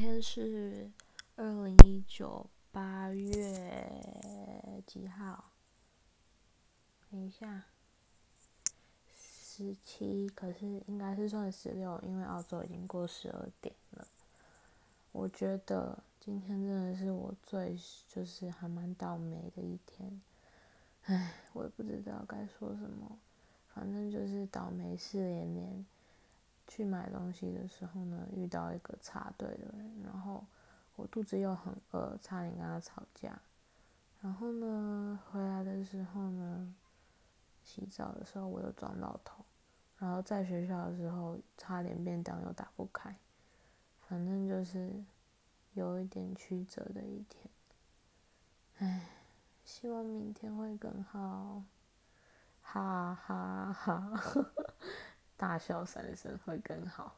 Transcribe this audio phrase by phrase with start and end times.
[0.00, 0.88] 今天是
[1.34, 5.50] 二零一九八月几号？
[7.10, 7.64] 等一下，
[9.12, 14.06] 十七，可是应该是算十六，因为澳洲已经过十二点了。
[15.10, 17.76] 我觉得今天真的是我最
[18.06, 20.22] 就是还蛮倒霉的一天，
[21.06, 23.18] 唉，我也不知道该说什么，
[23.74, 25.84] 反正就是倒霉事连连。
[26.68, 30.44] 去买东西的时候呢，遇到一个插队的人，然后
[30.94, 33.40] 我肚子又很饿，差点跟他吵架。
[34.20, 36.74] 然后呢，回来的时候呢，
[37.62, 39.44] 洗澡的时候我又撞到头，
[39.96, 43.16] 然后在学校的时候差点便当又打不开，
[44.06, 44.92] 反正就是
[45.72, 47.50] 有一点曲折的一天。
[48.78, 49.08] 唉，
[49.64, 51.62] 希望明天会更好，
[52.60, 54.20] 哈哈哈。
[55.38, 57.14] 大笑三声会更好。